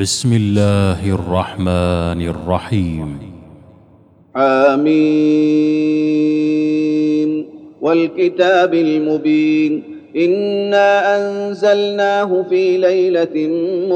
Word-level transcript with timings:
بسم 0.00 0.32
الله 0.32 1.14
الرحمن 1.14 2.22
الرحيم 2.28 3.18
حميم 4.34 4.92
والكتاب 7.80 8.74
المبين 8.74 9.82
انا 10.16 11.16
انزلناه 11.16 12.42
في 12.48 12.78
ليله 12.78 13.46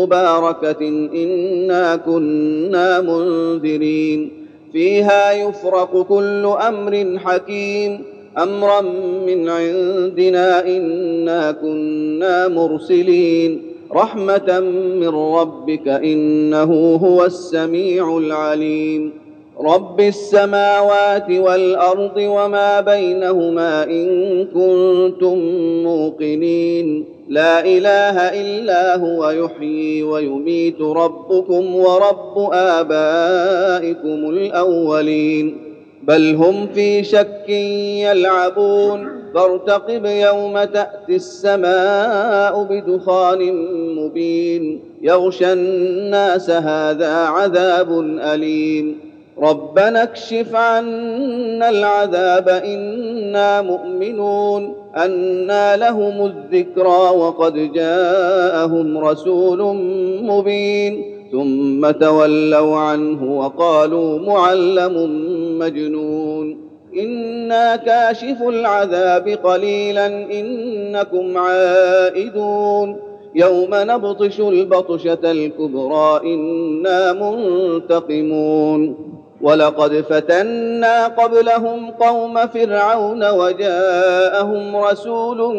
مباركه 0.00 0.88
انا 1.14 1.96
كنا 1.96 3.00
منذرين 3.00 4.30
فيها 4.72 5.32
يفرق 5.32 6.02
كل 6.02 6.44
أمر 6.68 7.18
حكيم 7.24 8.00
امرا 8.38 8.80
من 9.26 9.48
عندنا 9.48 10.66
انا 10.66 11.52
كنا 11.52 12.48
مرسلين 12.48 13.65
رحمة 13.96 14.60
من 15.00 15.08
ربك 15.08 15.88
إنه 15.88 16.94
هو 16.96 17.24
السميع 17.24 18.18
العليم. 18.18 19.12
رب 19.60 20.00
السماوات 20.00 21.30
والأرض 21.30 22.16
وما 22.16 22.80
بينهما 22.80 23.84
إن 23.84 24.44
كنتم 24.44 25.38
موقنين. 25.82 27.04
لا 27.28 27.64
إله 27.64 28.16
إلا 28.20 28.96
هو 28.96 29.30
يحيي 29.30 30.02
ويميت 30.02 30.80
ربكم 30.80 31.76
ورب 31.76 32.50
آبائكم 32.52 34.30
الأولين. 34.30 35.65
بل 36.06 36.34
هم 36.34 36.66
في 36.66 37.04
شك 37.04 37.48
يلعبون. 37.48 39.08
فارتقب 39.34 40.04
يوم 40.04 40.64
تأتي 40.64 41.16
السماء 41.16 42.62
بدخان 42.62 43.52
مبين. 43.94 44.80
يغشى 45.02 45.52
الناس 45.52 46.50
هذا 46.50 47.14
عذاب 47.14 48.00
أليم. 48.20 49.00
ربنا 49.38 50.02
اكشف 50.02 50.54
عنا 50.54 51.68
العذاب 51.68 52.48
إنا 52.48 53.62
مؤمنون. 53.62 54.74
انى 54.96 55.76
لهم 55.76 56.26
الذكرى 56.26 57.16
وقد 57.16 57.72
جاءهم 57.72 58.98
رسول 58.98 59.76
مبين. 60.22 61.15
ثم 61.32 61.90
تولوا 61.90 62.76
عنه 62.76 63.38
وقالوا 63.38 64.18
معلم 64.18 65.10
مجنون. 65.58 66.66
إنا 66.98 67.76
كاشف 67.76 68.42
العذاب 68.42 69.28
قليلا 69.28 70.06
إنكم 70.06 71.38
عائدون. 71.38 72.96
يوم 73.34 73.68
نبطش 73.72 74.40
البطشة 74.40 75.18
الكبرى 75.24 76.20
إنا 76.24 77.12
منتقمون. 77.12 78.96
ولقد 79.40 79.92
فتنا 80.00 81.06
قبلهم 81.06 81.90
قوم 81.90 82.46
فرعون 82.46 83.30
وجاءهم 83.30 84.76
رسول 84.76 85.52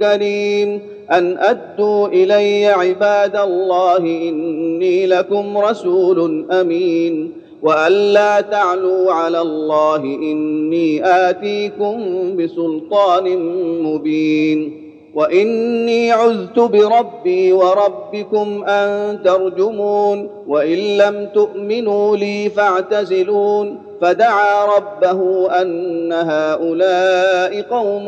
كريم. 0.00 0.95
أن 1.12 1.38
أدوا 1.38 2.08
إلي 2.08 2.66
عباد 2.66 3.36
الله 3.36 3.96
إني 3.98 5.06
لكم 5.06 5.58
رسول 5.58 6.46
أمين 6.50 7.32
وأن 7.62 7.92
لا 7.92 8.40
تعلوا 8.40 9.12
على 9.12 9.40
الله 9.40 9.96
إني 10.04 11.06
آتيكم 11.06 11.96
بسلطان 12.36 13.38
مبين 13.82 14.86
وإني 15.14 16.12
عذت 16.12 16.58
بربي 16.58 17.52
وربكم 17.52 18.64
أن 18.64 19.18
ترجمون 19.22 20.30
وإن 20.48 20.78
لم 20.78 21.28
تؤمنوا 21.34 22.16
لي 22.16 22.48
فاعتزلون 22.50 23.78
فدعا 24.00 24.76
ربه 24.76 25.50
أن 25.62 26.12
هؤلاء 26.12 27.62
قوم 27.62 28.06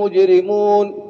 مجرمون 0.00 1.09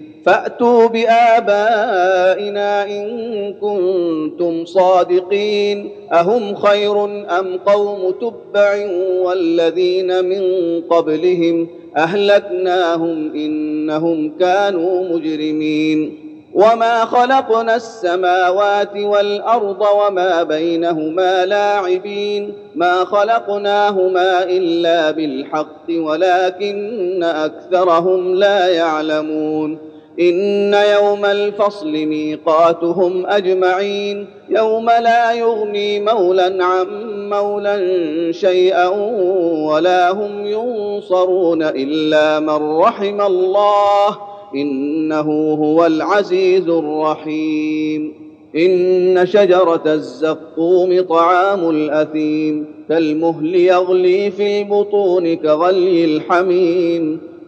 فأتوا 0.25 0.87
بآبائنا 0.87 2.83
إن 2.85 3.53
كنتم 3.53 4.65
صادقين. 4.65 5.89
أهم 6.13 6.55
خير 6.55 7.05
أم 7.39 7.59
قوم 7.65 8.11
تبع 8.21 8.85
والذين 9.21 10.25
من 10.25 10.41
قبلهم 10.81 11.67
أهلكناهم 11.97 13.35
إنهم 13.35 14.37
كانوا 14.39 15.15
مجرمين. 15.15 16.17
وما 16.53 17.05
خلقنا 17.05 17.75
السماوات 17.75 18.95
والأرض 18.95 19.81
وما 19.81 20.43
بينهما 20.43 21.45
لاعبين. 21.45 22.53
ما 22.75 23.05
خلقناهما 23.05 24.43
إلا 24.43 25.11
بالحق 25.11 25.85
ولكن 25.89 27.23
أكثرهم 27.23 28.35
لا 28.35 28.67
يعلمون. 28.67 29.90
إن 30.21 30.73
يوم 30.73 31.25
الفصل 31.25 31.91
ميقاتهم 31.91 33.25
أجمعين 33.25 34.27
يوم 34.49 34.85
لا 34.85 35.31
يغني 35.31 35.99
مولى 35.99 36.57
عن 36.59 36.87
مولى 37.29 38.33
شيئا 38.33 38.87
ولا 39.67 40.11
هم 40.11 40.45
ينصرون 40.45 41.63
إلا 41.63 42.39
من 42.39 42.77
رحم 42.77 43.21
الله 43.21 44.17
إنه 44.55 45.53
هو 45.53 45.85
العزيز 45.85 46.69
الرحيم. 46.69 48.13
إن 48.55 49.25
شجرة 49.25 49.83
الزقوم 49.85 51.01
طعام 51.01 51.69
الأثيم 51.69 52.65
كالمهل 52.89 53.55
يغلي 53.55 54.31
في 54.31 54.61
البطون 54.61 55.35
كغلي 55.35 56.05
الحميم. 56.05 57.30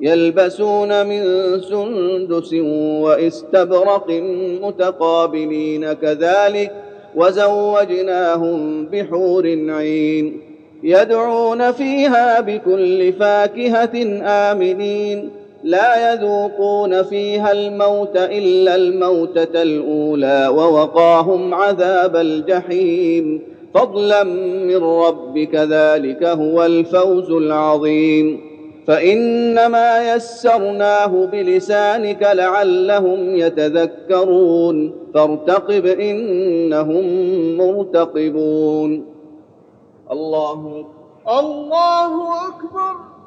يلبسون 0.00 1.06
من 1.06 1.22
سندس 1.60 2.54
واستبرق 3.02 4.10
متقابلين 4.62 5.92
كذلك 5.92 6.72
وزوجناهم 7.16 8.86
بحور 8.86 9.46
عين 9.68 10.40
يدعون 10.82 11.72
فيها 11.72 12.40
بكل 12.40 13.12
فاكهة 13.12 14.22
آمنين 14.24 15.30
لا 15.64 16.12
يذوقون 16.12 17.02
فيها 17.02 17.52
الموت 17.52 18.16
إلا 18.16 18.74
الموتة 18.74 19.62
الأولى 19.62 20.48
ووقاهم 20.48 21.54
عذاب 21.54 22.16
الجحيم 22.16 23.42
فضلا 23.74 24.24
من 24.64 24.76
ربك 24.76 25.54
ذلك 25.54 26.24
هو 26.24 26.66
الفوز 26.66 27.30
العظيم 27.30 28.40
فإنما 28.88 30.14
يسرناه 30.14 31.06
بلسانك 31.06 32.22
لعلهم 32.22 33.36
يتذكرون 33.36 34.92
فارتقب 35.14 35.86
إنهم 35.86 37.04
مرتقبون. 37.56 39.06
الله 40.10 40.86
الله 41.28 42.12
أكبر. 42.48 43.17